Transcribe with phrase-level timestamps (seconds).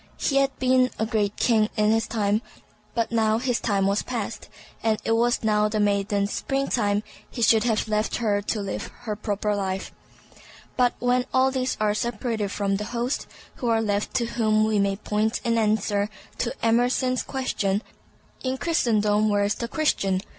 [0.17, 2.41] He had been a great king in his time,
[2.95, 4.49] but now his time was past,
[4.81, 8.61] and as it was now the maiden's spring time, he should have left her to
[8.61, 9.93] live her proper life.
[10.75, 13.27] But when all these are separated from the host,
[13.57, 16.09] who are left to whom we may point in answer
[16.39, 17.83] to Emerson's question,
[18.43, 20.21] "In Christendom, where is the Christian?"